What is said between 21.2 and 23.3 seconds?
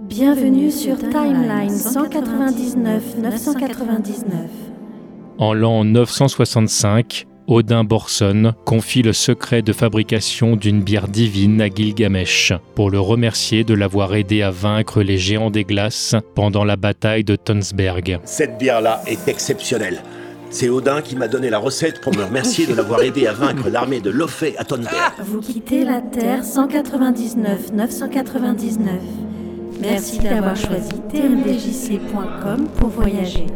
donné la recette pour me remercier de l'avoir aidé